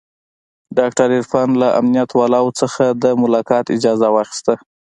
ډاکتر 0.77 1.07
عرفان 1.17 1.49
له 1.61 1.67
امنيت 1.79 2.09
والاو 2.19 2.47
څخه 2.61 2.83
د 3.03 3.05
ملاقات 3.21 3.65
اجازه 3.77 4.07
واخيسته. 4.15 4.53